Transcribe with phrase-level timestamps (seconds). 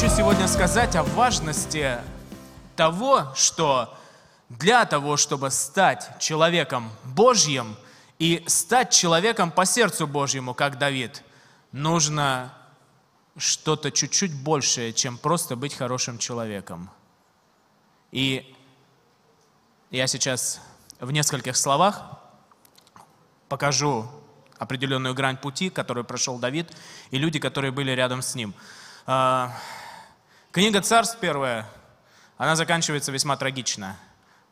[0.00, 1.98] хочу сегодня сказать о важности
[2.74, 3.94] того, что
[4.48, 7.76] для того, чтобы стать человеком Божьим
[8.18, 11.22] и стать человеком по сердцу Божьему, как Давид,
[11.72, 12.50] нужно
[13.36, 16.88] что-то чуть-чуть большее, чем просто быть хорошим человеком.
[18.10, 18.56] И
[19.90, 20.62] я сейчас
[20.98, 22.00] в нескольких словах
[23.50, 24.10] покажу
[24.56, 26.74] определенную грань пути, которую прошел Давид,
[27.10, 28.54] и люди, которые были рядом с ним.
[30.52, 31.64] Книга Царств первая,
[32.36, 33.96] она заканчивается весьма трагично.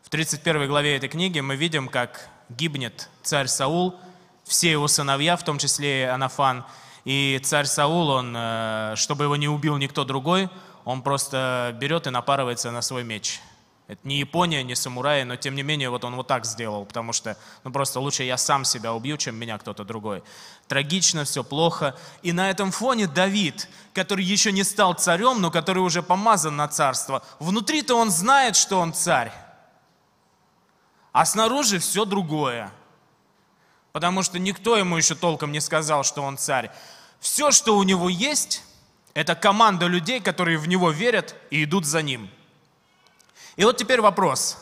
[0.01, 3.97] В 31 главе этой книги мы видим, как гибнет царь Саул,
[4.45, 6.65] все его сыновья, в том числе и Анафан.
[7.05, 10.49] И царь Саул, он, э, чтобы его не убил никто другой,
[10.85, 13.41] он просто берет и напарывается на свой меч.
[13.89, 17.15] Это не Япония, не самураи, но тем не менее вот он вот так сделал, потому
[17.15, 20.23] что ну просто лучше я сам себя убью, чем меня кто-то другой.
[20.67, 21.97] Трагично, все плохо.
[22.21, 26.69] И на этом фоне Давид, который еще не стал царем, но который уже помазан на
[26.69, 29.33] царство, внутри-то он знает, что он царь.
[31.13, 32.71] А снаружи все другое.
[33.93, 36.71] Потому что никто ему еще толком не сказал, что он царь.
[37.21, 38.63] Все, что у него есть,
[39.15, 42.31] это команда людей, которые в него верят и идут за ним–
[43.59, 44.57] и вот теперь вопрос.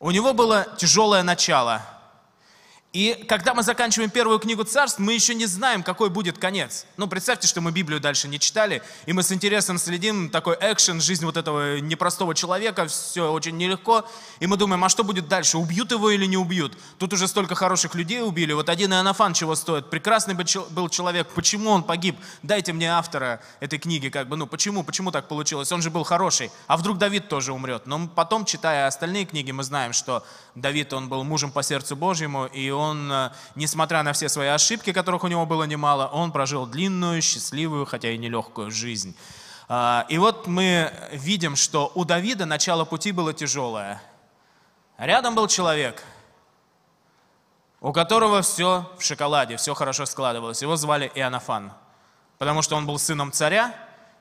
[0.00, 1.82] У него было тяжелое начало–
[2.92, 6.84] и когда мы заканчиваем первую книгу царств, мы еще не знаем, какой будет конец.
[6.98, 11.00] Ну, представьте, что мы Библию дальше не читали, и мы с интересом следим, такой экшен,
[11.00, 14.06] жизнь вот этого непростого человека, все очень нелегко,
[14.40, 16.76] и мы думаем, а что будет дальше, убьют его или не убьют?
[16.98, 21.70] Тут уже столько хороших людей убили, вот один Иоаннафан чего стоит, прекрасный был человек, почему
[21.70, 22.18] он погиб?
[22.42, 25.72] Дайте мне автора этой книги, как бы, ну, почему, почему так получилось?
[25.72, 27.86] Он же был хороший, а вдруг Давид тоже умрет?
[27.86, 32.44] Но потом, читая остальные книги, мы знаем, что Давид, он был мужем по сердцу Божьему,
[32.44, 36.66] и он, э, несмотря на все свои ошибки, которых у него было немало, он прожил
[36.66, 39.16] длинную, счастливую, хотя и нелегкую жизнь.
[39.68, 44.02] А, и вот мы видим, что у Давида начало пути было тяжелое.
[44.98, 46.02] Рядом был человек,
[47.80, 50.62] у которого все в шоколаде, все хорошо складывалось.
[50.62, 51.72] Его звали Иоаннафан,
[52.38, 53.74] потому что он был сыном царя,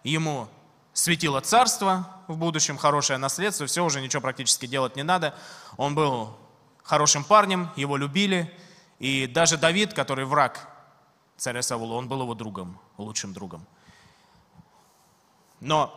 [0.04, 0.48] ему
[0.94, 5.36] светило царство в будущем, хорошее наследство, все, уже ничего практически делать не надо.
[5.78, 6.36] Он был
[6.92, 8.54] хорошим парнем, его любили.
[9.00, 10.68] И даже Давид, который враг
[11.38, 13.66] царя Саула, он был его другом, лучшим другом.
[15.62, 15.90] Но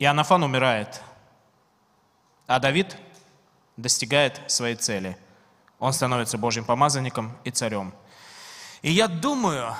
[0.00, 1.00] Иоаннафан умирает,
[2.48, 2.96] а Давид
[3.76, 5.16] достигает своей цели.
[5.78, 7.94] Он становится Божьим помазанником и царем.
[8.82, 9.76] И я думаю,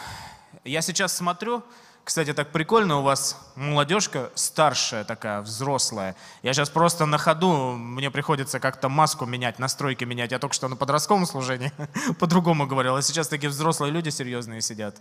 [0.62, 1.64] я сейчас смотрю,
[2.08, 6.16] кстати, так прикольно, у вас молодежка старшая такая, взрослая.
[6.42, 10.32] Я сейчас просто на ходу, мне приходится как-то маску менять, настройки менять.
[10.32, 11.70] Я только что на подростковом служении
[12.18, 14.96] по-другому говорил, а сейчас такие взрослые люди серьезные сидят.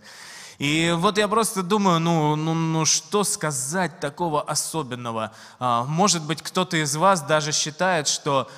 [0.58, 5.32] И вот я просто думаю, ну, ну, ну что сказать такого особенного?
[5.58, 8.50] А, может быть, кто-то из вас даже считает, что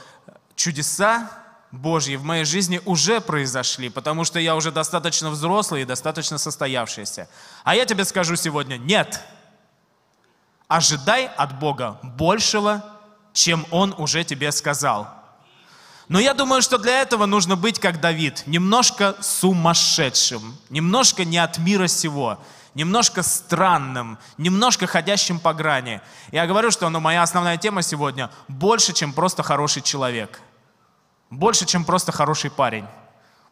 [0.57, 1.31] чудеса
[1.73, 7.29] Божьи в моей жизни уже произошли, потому что я уже достаточно взрослый и достаточно состоявшийся.
[7.63, 9.21] А я тебе скажу сегодня, нет.
[10.67, 12.85] Ожидай от Бога большего,
[13.33, 15.09] чем Он уже тебе сказал.
[16.09, 21.59] Но я думаю, что для этого нужно быть как Давид, немножко сумасшедшим, немножко не от
[21.59, 22.43] мира сего,
[22.75, 26.01] немножко странным, немножко ходящим по грани.
[26.33, 30.41] Я говорю, что ну, моя основная тема сегодня больше, чем просто хороший человек–
[31.31, 32.85] больше, чем просто хороший парень.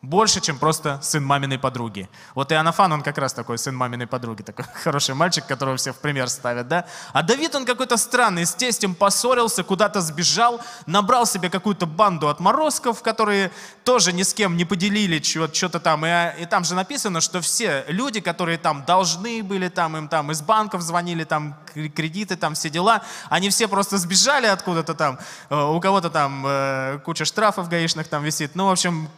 [0.03, 2.09] Больше, чем просто сын маминой подруги.
[2.37, 5.93] Вот и Анафан, он как раз такой сын маминой подруги, такой хороший мальчик, которого все
[5.93, 6.87] в пример ставят, да?
[7.13, 13.03] А Давид, он какой-то странный, с тестем поссорился, куда-то сбежал, набрал себе какую-то банду отморозков,
[13.03, 13.51] которые
[13.83, 16.07] тоже ни с кем не поделили что-то там.
[16.07, 20.31] И, и там же написано, что все люди, которые там должны были, там им там
[20.31, 25.19] из банков звонили, там кредиты, там все дела, они все просто сбежали откуда-то там,
[25.51, 28.55] э, у кого-то там э, куча штрафов гаишных там висит.
[28.55, 29.09] Ну, в общем,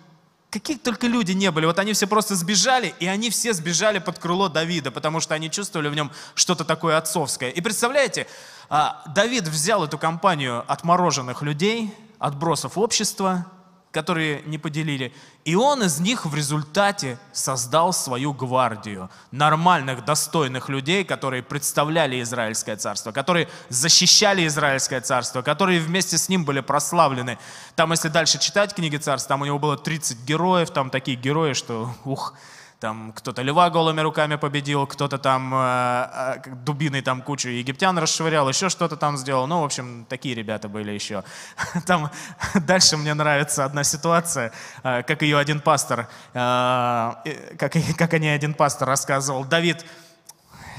[0.51, 4.19] какие только люди не были, вот они все просто сбежали, и они все сбежали под
[4.19, 7.51] крыло Давида, потому что они чувствовали в нем что-то такое отцовское.
[7.51, 8.27] И представляете,
[8.69, 13.47] а, Давид взял эту компанию отмороженных людей, отбросов общества,
[13.93, 15.13] которые не поделили.
[15.45, 22.77] И он из них в результате создал свою гвардию нормальных, достойных людей, которые представляли Израильское
[22.77, 27.39] царство, которые защищали Израильское царство, которые вместе с ним были прославлены.
[27.75, 31.55] Там, если дальше читать книги царств, там у него было 30 героев, там такие герои,
[31.55, 32.35] что ух,
[32.81, 38.49] там кто-то льва голыми руками победил, кто-то там э, э, дубиной там кучу египтян расшвырял,
[38.49, 39.47] еще что-то там сделал.
[39.47, 41.23] Ну, в общем, такие ребята были еще.
[41.87, 42.11] Там
[42.55, 47.13] дальше мне нравится одна ситуация, э, как ее один пастор, э,
[47.59, 49.45] как, как они один пастор рассказывал.
[49.45, 49.85] Давид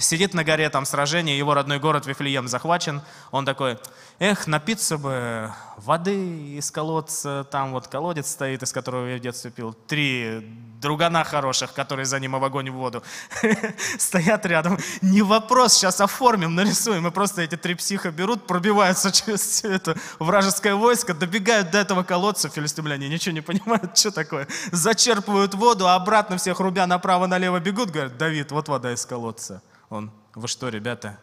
[0.02, 3.02] сидит на горе, там сражение, его родной город Вифлеем захвачен.
[3.32, 3.80] Он такой,
[4.20, 9.52] эх, напиться бы воды из колодца, там вот колодец стоит, из которого я в детстве
[9.52, 9.74] пил.
[9.88, 10.46] Три
[10.82, 13.04] другана хороших, которые за ним в огонь в воду,
[13.98, 14.78] стоят рядом.
[15.02, 17.08] Не вопрос, сейчас оформим, нарисуем.
[17.08, 22.50] И просто эти три психа берут, пробиваются через это вражеское войско, добегают до этого колодца,
[22.50, 24.48] филистимляне ничего не понимают, что такое.
[24.72, 29.62] Зачерпывают воду, а обратно всех рубя направо-налево бегут, говорят, Давид, вот вода из колодца.
[29.92, 31.20] Он, вы что, ребята,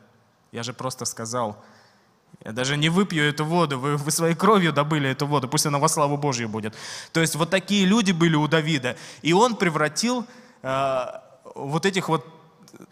[0.52, 1.56] я же просто сказал,
[2.44, 5.78] я даже не выпью эту воду, вы, вы своей кровью добыли эту воду, пусть она
[5.78, 6.74] во славу Божью будет.
[7.12, 8.96] То есть вот такие люди были у Давида.
[9.22, 10.26] И он превратил
[10.62, 11.04] э,
[11.54, 12.26] вот этих вот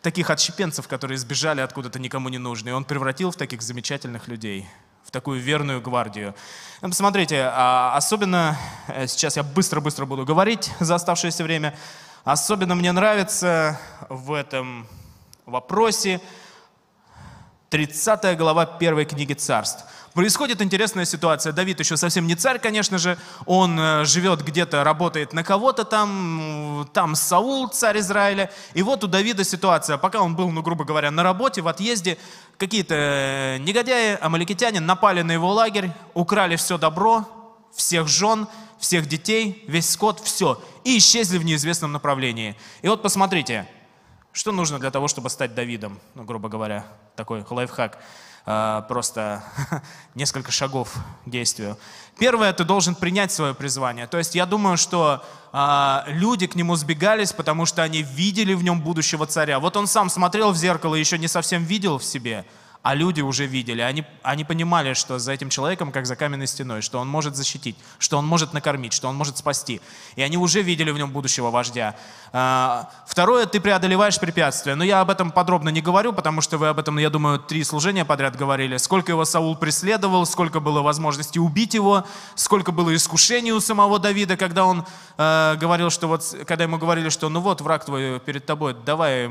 [0.00, 4.66] таких отщепенцев, которые сбежали откуда-то никому не нужные, он превратил в таких замечательных людей,
[5.04, 6.34] в такую верную гвардию.
[6.80, 8.56] Посмотрите, а, особенно,
[8.88, 11.76] э, сейчас я быстро-быстро буду говорить за оставшееся время,
[12.24, 14.88] особенно мне нравится в этом
[15.46, 16.20] вопросе
[17.70, 19.84] 30 глава первой книги царств.
[20.12, 21.52] Происходит интересная ситуация.
[21.52, 23.18] Давид еще совсем не царь, конечно же.
[23.44, 26.88] Он э, живет где-то, работает на кого-то там.
[26.92, 28.50] Там Саул, царь Израиля.
[28.74, 29.98] И вот у Давида ситуация.
[29.98, 32.18] Пока он был, ну, грубо говоря, на работе, в отъезде,
[32.56, 37.26] какие-то э, негодяи, амаликитяне напали на его лагерь, украли все добро,
[37.74, 38.48] всех жен,
[38.78, 40.60] всех детей, весь скот, все.
[40.82, 42.56] И исчезли в неизвестном направлении.
[42.80, 43.68] И вот посмотрите,
[44.36, 46.84] что нужно для того, чтобы стать Давидом, ну, грубо говоря,
[47.16, 47.98] такой лайфхак,
[48.44, 49.42] а, просто
[50.14, 50.94] несколько шагов
[51.24, 51.78] к действию.
[52.18, 54.06] Первое, ты должен принять свое призвание.
[54.06, 58.62] То есть я думаю, что а, люди к нему сбегались, потому что они видели в
[58.62, 59.58] нем будущего царя.
[59.58, 62.44] Вот он сам смотрел в зеркало еще не совсем видел в себе–
[62.86, 66.82] а люди уже видели, они, они понимали, что за этим человеком, как за каменной стеной,
[66.82, 69.80] что он может защитить, что он может накормить, что он может спасти.
[70.14, 71.96] И они уже видели в нем будущего вождя.
[72.32, 74.76] А, второе, ты преодолеваешь препятствия.
[74.76, 77.64] Но я об этом подробно не говорю, потому что вы об этом, я думаю, три
[77.64, 78.76] служения подряд говорили.
[78.76, 82.06] Сколько его Саул преследовал, сколько было возможности убить его,
[82.36, 84.86] сколько было искушений у самого Давида, когда он
[85.18, 89.28] э, говорил, что вот, когда ему говорили, что ну вот враг твой перед тобой, давай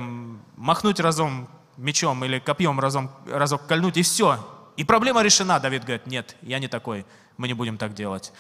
[0.58, 4.40] махнуть разом мечом или копьем разом, разок кольнуть, и все.
[4.78, 5.60] И проблема решена.
[5.60, 7.06] Давид говорит, нет, я не такой,
[7.38, 8.34] мы не будем так делать.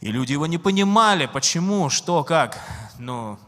[0.00, 2.58] И люди его не понимали, почему, что, как.
[2.98, 3.38] Но,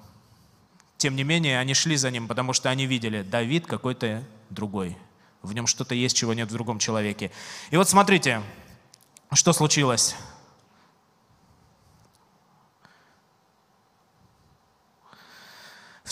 [0.97, 4.97] тем не менее, они шли за ним, потому что они видели, Давид какой-то другой.
[5.43, 7.31] В нем что-то есть, чего нет в другом человеке.
[7.71, 8.43] И вот смотрите,
[9.33, 10.17] что случилось.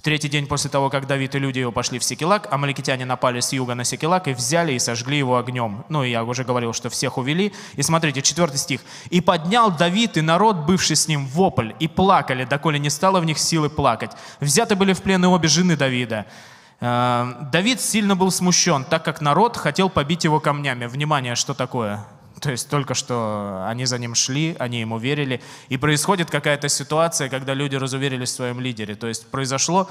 [0.05, 3.53] Третий день после того, как Давид и люди его пошли в Секелак, амаликитяне напали с
[3.53, 5.85] юга на Секелак и взяли и сожгли его огнем.
[5.89, 7.53] Ну, я уже говорил, что всех увели.
[7.75, 8.83] И смотрите, четвертый стих.
[9.11, 13.25] «И поднял Давид и народ, бывший с ним, вопль, и плакали, доколе не стало в
[13.25, 14.13] них силы плакать.
[14.41, 16.27] Взяты были в плен и обе жены Давида».
[16.81, 20.85] Э, Давид сильно был смущен, так как народ хотел побить его камнями.
[20.85, 22.07] Внимание, что такое?
[22.41, 27.29] То есть только что они за ним шли, они ему верили, и происходит какая-то ситуация,
[27.29, 28.95] когда люди разуверились в своем лидере.
[28.97, 29.89] То есть произошло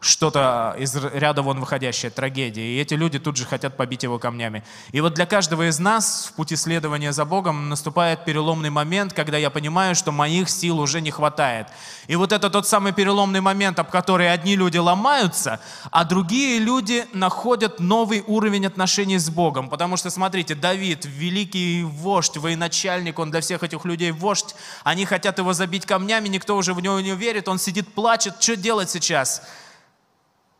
[0.00, 2.62] что-то из ряда вон выходящее, трагедия.
[2.62, 4.62] И эти люди тут же хотят побить его камнями.
[4.92, 9.38] И вот для каждого из нас в пути следования за Богом наступает переломный момент, когда
[9.38, 11.68] я понимаю, что моих сил уже не хватает.
[12.06, 15.60] И вот это тот самый переломный момент, об который одни люди ломаются,
[15.90, 19.68] а другие люди находят новый уровень отношений с Богом.
[19.68, 24.54] Потому что, смотрите, Давид, великий вождь, военачальник, он для всех этих людей вождь,
[24.84, 28.56] они хотят его забить камнями, никто уже в него не верит, он сидит, плачет, что
[28.56, 29.42] делать сейчас?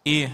[0.07, 0.29] И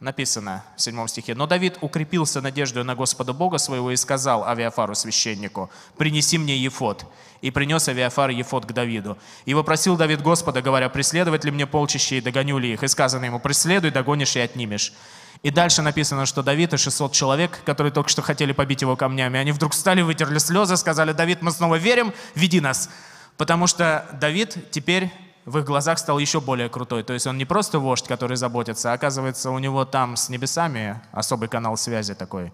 [0.00, 4.94] написано в 7 стихе, «Но Давид укрепился надеждой на Господа Бога своего и сказал Авиафару
[4.94, 7.04] священнику, принеси мне Ефот».
[7.42, 9.18] И принес Авиафар Ефот к Давиду.
[9.44, 12.82] И вопросил Давид Господа, говоря, преследовать ли мне полчища и догоню ли их?
[12.82, 14.94] И сказано ему, преследуй, догонишь и отнимешь.
[15.42, 19.38] И дальше написано, что Давид и 600 человек, которые только что хотели побить его камнями,
[19.38, 22.88] они вдруг встали, вытерли слезы, сказали, Давид, мы снова верим, веди нас.
[23.36, 25.12] Потому что Давид теперь
[25.44, 27.02] в их глазах стал еще более крутой.
[27.02, 31.00] То есть он не просто вождь, который заботится, а оказывается у него там с небесами
[31.12, 32.52] особый канал связи такой.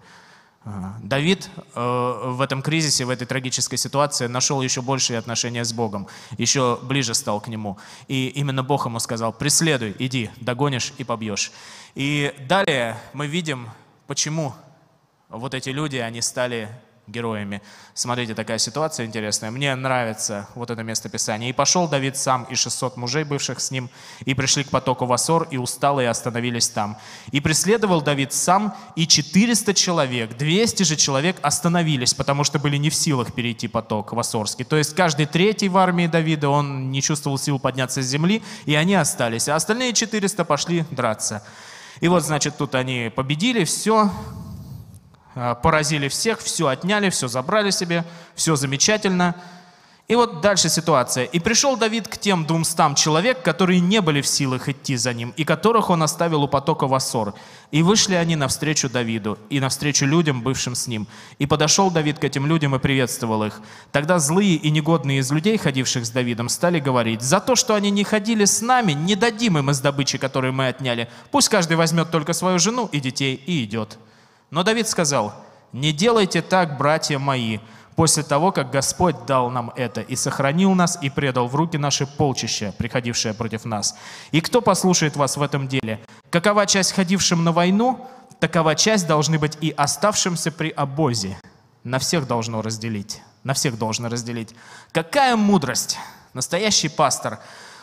[1.01, 6.07] Давид э, в этом кризисе, в этой трагической ситуации нашел еще большие отношения с Богом,
[6.37, 7.79] еще ближе стал к Нему.
[8.07, 11.51] И именно Бог ему сказал, преследуй, иди, догонишь и побьешь.
[11.95, 13.69] И далее мы видим,
[14.05, 14.53] почему
[15.29, 16.69] вот эти люди, они стали
[17.11, 17.61] героями.
[17.93, 19.51] Смотрите, такая ситуация интересная.
[19.51, 21.49] Мне нравится вот это место Писания.
[21.49, 23.89] «И пошел Давид сам и 600 мужей, бывших с ним,
[24.25, 26.97] и пришли к потоку Васор, и усталые остановились там.
[27.31, 32.89] И преследовал Давид сам, и 400 человек, 200 же человек остановились, потому что были не
[32.89, 34.65] в силах перейти поток Васорский.
[34.65, 38.75] То есть каждый третий в армии Давида, он не чувствовал сил подняться с земли, и
[38.75, 39.47] они остались.
[39.47, 41.43] А остальные 400 пошли драться.
[41.99, 44.11] И вот, значит, тут они победили, все,
[45.33, 48.03] поразили всех, все отняли, все забрали себе,
[48.35, 49.35] все замечательно.
[50.11, 51.23] И вот дальше ситуация.
[51.23, 55.33] «И пришел Давид к тем двумстам человек, которые не были в силах идти за ним,
[55.37, 57.33] и которых он оставил у потока в Ассор.
[57.71, 61.07] И вышли они навстречу Давиду, и навстречу людям, бывшим с ним.
[61.39, 63.61] И подошел Давид к этим людям и приветствовал их.
[63.93, 67.89] Тогда злые и негодные из людей, ходивших с Давидом, стали говорить, «За то, что они
[67.89, 71.07] не ходили с нами, не дадим им из добычи, которую мы отняли.
[71.31, 73.97] Пусть каждый возьмет только свою жену и детей и идет».
[74.51, 75.33] Но Давид сказал,
[75.71, 77.59] «Не делайте так, братья мои,
[77.95, 82.05] после того, как Господь дал нам это и сохранил нас и предал в руки наши
[82.05, 83.95] полчища, приходившие против нас.
[84.31, 85.99] И кто послушает вас в этом деле?
[86.29, 88.07] Какова часть ходившим на войну,
[88.39, 91.37] такова часть должны быть и оставшимся при обозе.
[91.83, 93.21] На всех должно разделить.
[93.43, 94.53] На всех должно разделить.
[94.91, 95.97] Какая мудрость!
[96.33, 97.39] Настоящий пастор.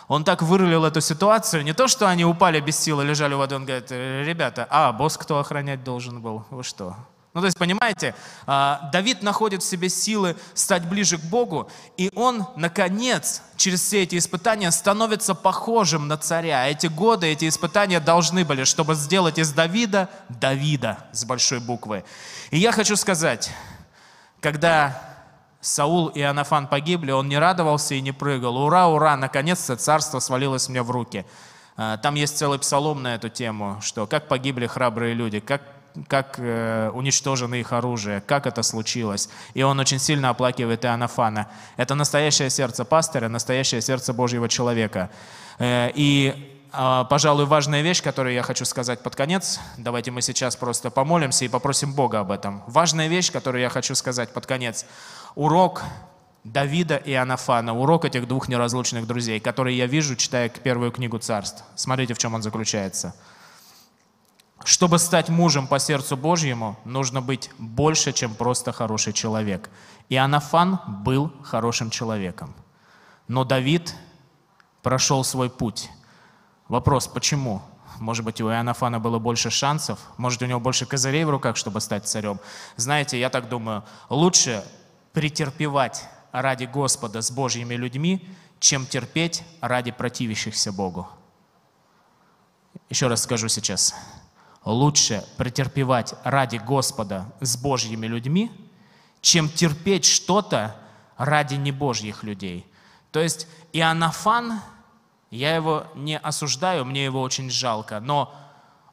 [0.08, 1.62] Он так вырулил эту ситуацию.
[1.62, 3.56] Не то, что они упали без силы, лежали в воде.
[3.56, 6.44] Он говорит, ребята, а босс кто охранять должен был?
[6.50, 6.96] Вы что?
[7.34, 8.14] Ну, то есть, понимаете,
[8.46, 14.02] а, Давид находит в себе силы стать ближе к Богу, и он, наконец, через все
[14.02, 16.66] эти испытания становится похожим на царя.
[16.66, 22.02] Эти годы, эти испытания должны были, чтобы сделать из Давида Давида с большой буквы.
[22.50, 23.50] И я хочу сказать,
[24.40, 25.07] когда
[25.68, 28.56] Саул и Анафан погибли, он не радовался и не прыгал.
[28.56, 31.26] Ура, ура, наконец-то царство свалилось мне в руки.
[31.76, 35.62] А, там есть целый псалом на эту тему, что как погибли храбрые люди, как
[36.06, 39.28] как э, уничтожено их оружие, как это случилось.
[39.54, 41.48] И он очень сильно оплакивает Иоаннафана.
[41.76, 45.10] Это настоящее сердце пастыря, настоящее сердце Божьего человека.
[45.58, 50.54] Э, и э, Пожалуй, важная вещь, которую я хочу сказать под конец, давайте мы сейчас
[50.54, 52.62] просто помолимся и попросим Бога об этом.
[52.68, 54.84] Важная вещь, которую я хочу сказать под конец.
[55.34, 55.82] Урок
[56.44, 61.64] Давида и Анафана, урок этих двух неразлучных друзей, которые я вижу, читая первую книгу царств.
[61.74, 63.14] Смотрите, в чем он заключается.
[64.64, 69.70] Чтобы стать мужем по сердцу Божьему, нужно быть больше, чем просто хороший человек.
[70.08, 72.54] И Анафан был хорошим человеком.
[73.28, 73.94] Но Давид
[74.82, 75.90] прошел свой путь.
[76.68, 77.62] Вопрос, почему?
[77.98, 79.98] Может быть, у Иоаннафана было больше шансов?
[80.16, 82.38] Может, у него больше козырей в руках, чтобы стать царем?
[82.76, 84.64] Знаете, я так думаю, лучше
[85.12, 88.28] претерпевать ради Господа с Божьими людьми,
[88.60, 91.08] чем терпеть ради противящихся Богу.
[92.90, 93.94] Еще раз скажу сейчас
[94.64, 98.50] лучше претерпевать ради Господа с Божьими людьми,
[99.20, 100.76] чем терпеть что-то
[101.16, 102.66] ради небожьих людей.
[103.10, 104.60] То есть Иоаннафан,
[105.30, 108.34] я его не осуждаю, мне его очень жалко, но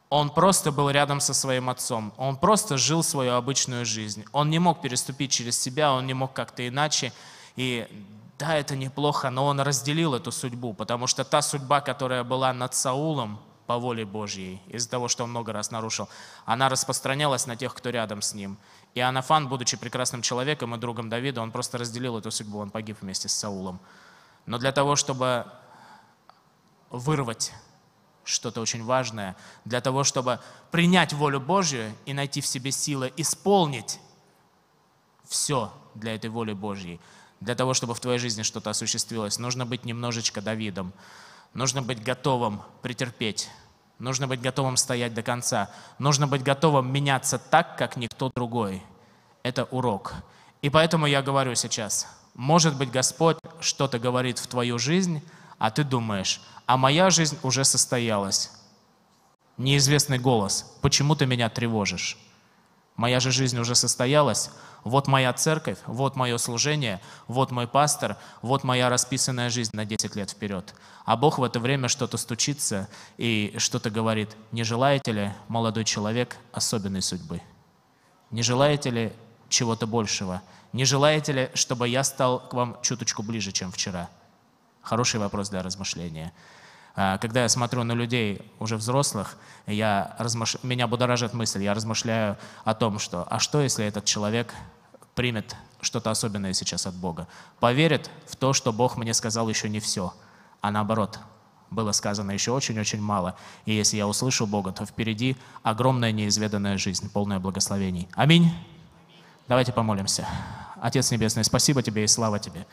[0.10, 4.26] он просто был рядом со своим отцом, он просто жил свою обычную жизнь.
[4.32, 7.12] Он не мог переступить через себя, он не мог как-то иначе.
[7.56, 7.88] И
[8.38, 12.74] да, это неплохо, но он разделил эту судьбу, потому что та судьба, которая была над
[12.76, 16.08] Саулом, по воле Божьей, из-за того, что он много раз нарушил,
[16.46, 18.58] она распространялась на тех, кто рядом с ним.
[18.94, 22.98] И Анафан, будучи прекрасным человеком и другом Давида, он просто разделил эту судьбу, он погиб
[23.02, 23.80] вместе с Саулом.
[24.46, 25.46] Но для того, чтобы
[26.92, 27.54] вырвать
[28.26, 30.40] что-то очень важное, для того, чтобы
[30.72, 34.00] принять волю Божью и найти в себе силы исполнить
[35.28, 37.00] все для этой воли Божьей,
[37.40, 40.94] для того, чтобы в твоей жизни что-то осуществилось, нужно быть немножечко Давидом.
[41.54, 43.50] Нужно быть готовым претерпеть.
[43.98, 45.70] Нужно быть готовым стоять до конца.
[46.00, 48.84] Нужно быть готовым меняться так, как никто другой.
[49.42, 50.16] Это урок.
[50.62, 55.22] И поэтому я говорю сейчас, может быть, Господь что-то говорит в твою жизнь,
[55.58, 58.52] а ты думаешь, а моя жизнь уже состоялась.
[59.58, 62.18] Неизвестный голос, почему ты меня тревожишь?
[62.96, 64.52] Моя же жизнь уже состоялась,
[64.86, 70.16] вот моя церковь, вот мое служение, вот мой пастор, вот моя расписанная жизнь на 10
[70.16, 70.76] лет вперед.
[71.06, 74.38] А Бог в это время что-то стучится и что-то говорит.
[74.52, 77.42] Не желаете ли, молодой человек, особенной судьбы?
[78.30, 79.14] Не желаете ли
[79.50, 80.42] чего-то большего?
[80.72, 84.10] Не желаете ли, чтобы я стал к вам чуточку ближе, чем вчера?
[84.86, 86.32] Хороший вопрос для размышления.
[86.96, 90.58] А, когда я смотрю на людей уже взрослых, я размыш...
[90.62, 94.54] меня будоражит мысль, я размышляю о том, что а что, если этот человек
[95.16, 97.28] примет что-то особенное сейчас от Бога.
[97.60, 100.14] Поверит в то, что Бог мне сказал еще не все,
[100.62, 101.20] а наоборот,
[101.72, 103.36] было сказано еще очень-очень мало.
[103.66, 108.08] И если я услышу Бога, то впереди огромная неизведанная жизнь, полная благословений.
[108.14, 108.52] Аминь.
[109.48, 110.28] Давайте помолимся.
[110.80, 112.68] Отец Небесный, спасибо Тебе и слава Тебе.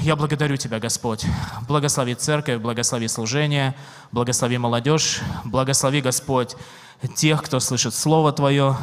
[0.00, 1.24] Я благодарю Тебя, Господь.
[1.68, 3.74] Благослови церковь, благослови служение,
[4.12, 6.56] благослови молодежь, благослови, Господь,
[7.14, 8.76] тех, кто слышит Слово Твое,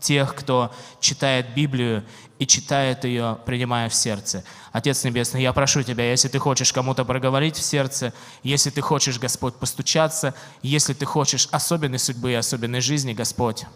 [0.00, 2.04] тех, кто читает Библию
[2.38, 4.44] и читает ее, принимая в сердце.
[4.72, 9.18] Отец Небесный, я прошу Тебя, если Ты хочешь кому-то проговорить в сердце, если Ты хочешь,
[9.18, 13.66] Господь, постучаться, если Ты хочешь особенной судьбы и особенной жизни, Господь,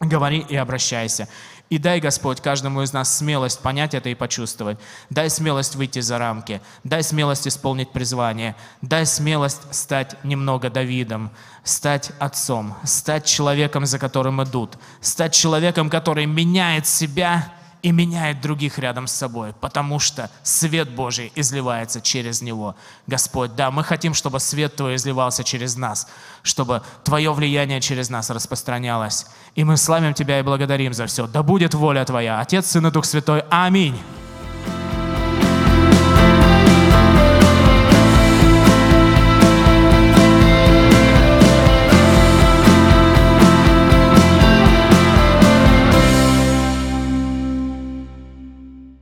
[0.00, 1.28] Говори и обращайся.
[1.70, 4.78] И дай, Господь, каждому из нас смелость понять это и почувствовать.
[5.08, 6.60] Дай смелость выйти за рамки.
[6.82, 8.56] Дай смелость исполнить призвание.
[8.82, 11.30] Дай смелость стать немного Давидом,
[11.62, 18.78] стать отцом, стать человеком, за которым идут, стать человеком, который меняет себя и меняет других
[18.78, 22.76] рядом с собой, потому что свет Божий изливается через него.
[23.06, 26.08] Господь, да, мы хотим, чтобы свет Твой изливался через нас,
[26.42, 29.26] чтобы Твое влияние через нас распространялось.
[29.54, 31.26] И мы славим Тебя и благодарим за все.
[31.26, 32.40] Да будет воля Твоя.
[32.40, 33.44] Отец, Сын и Дух Святой.
[33.50, 33.98] Аминь.